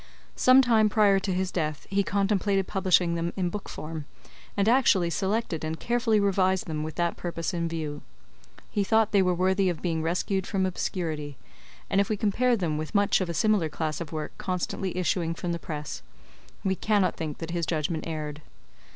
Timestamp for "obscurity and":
10.65-12.01